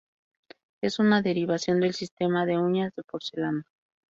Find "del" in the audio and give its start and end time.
1.79-1.93